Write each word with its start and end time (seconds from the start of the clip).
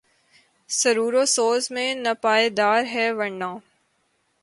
سرور 0.69 1.13
و 1.13 1.23
سوز 1.25 1.63
میں 1.71 1.89
ناپائیدار 1.95 2.81
ہے 2.93 3.07
ورنہ 3.11 3.51